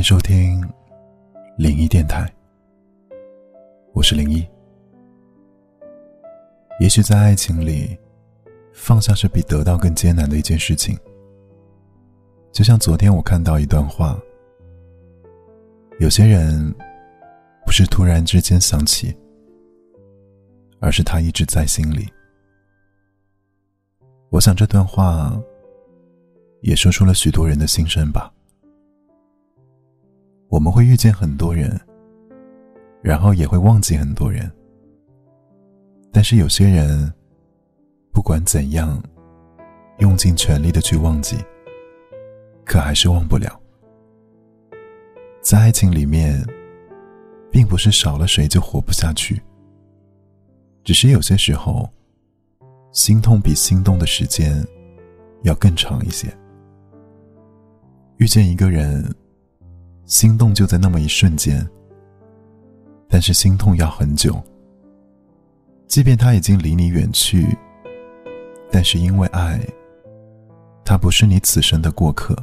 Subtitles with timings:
[0.00, 0.66] 欢迎收听
[1.58, 2.26] 灵异电台，
[3.92, 4.48] 我是灵异。
[6.80, 7.98] 也许在爱情里，
[8.72, 10.98] 放下是比得到更艰难的一件事情。
[12.50, 14.18] 就像昨天我看到一段话：
[15.98, 16.74] 有些人
[17.66, 19.14] 不是突然之间想起，
[20.80, 22.08] 而是他一直在心里。
[24.30, 25.38] 我想这段话
[26.62, 28.32] 也说出了许多人的心声吧。
[30.50, 31.80] 我们会遇见很多人，
[33.00, 34.50] 然后也会忘记很多人。
[36.12, 37.10] 但是有些人，
[38.12, 39.00] 不管怎样，
[39.98, 41.36] 用尽全力的去忘记，
[42.64, 43.58] 可还是忘不了。
[45.40, 46.44] 在爱情里面，
[47.48, 49.40] 并不是少了谁就活不下去，
[50.82, 51.88] 只是有些时候，
[52.90, 54.66] 心痛比心动的时间
[55.44, 56.26] 要更长一些。
[58.16, 59.14] 遇见一个人。
[60.10, 61.64] 心动就在那么一瞬间，
[63.08, 64.42] 但是心痛要很久。
[65.86, 67.56] 即便他已经离你远去，
[68.72, 69.60] 但是因为爱，
[70.84, 72.36] 他不是你此生的过客。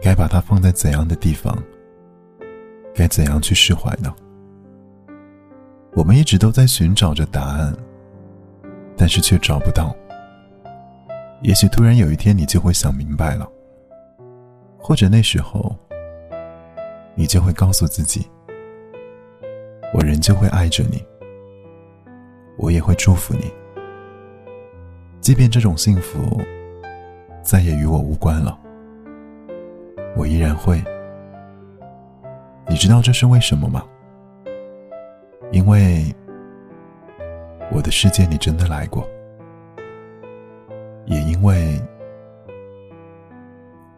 [0.00, 1.60] 该把它放在怎样的地方？
[2.94, 4.14] 该怎样去释怀呢？
[5.94, 7.76] 我们一直都在寻找着答案，
[8.96, 9.92] 但是却找不到。
[11.42, 13.50] 也许突然有一天，你就会想明白了，
[14.78, 15.76] 或者那时候。
[17.14, 18.28] 你就会告诉自己，
[19.94, 21.04] 我仍旧会爱着你，
[22.56, 23.52] 我也会祝福你，
[25.20, 26.40] 即便这种幸福
[27.42, 28.58] 再也与我无关了，
[30.16, 30.82] 我依然会。
[32.66, 33.84] 你知道这是为什么吗？
[35.52, 36.12] 因为
[37.70, 39.06] 我的世界你真的来过，
[41.04, 41.80] 也因为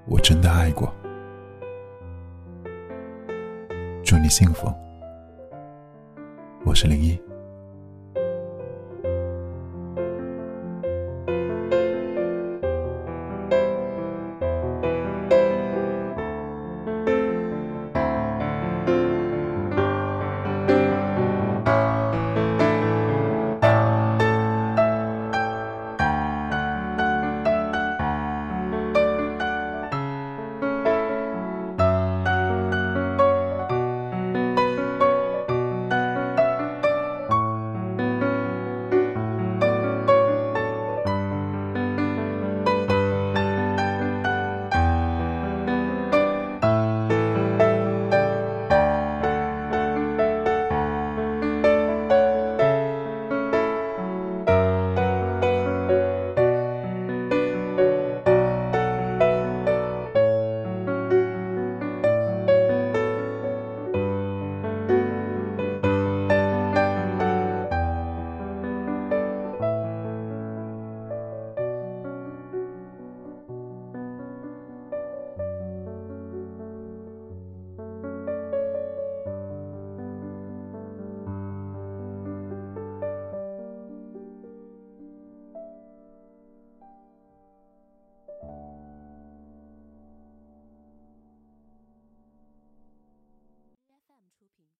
[0.06, 0.92] 我真的爱过。
[4.06, 4.72] 祝你幸福，
[6.64, 7.25] 我是林一。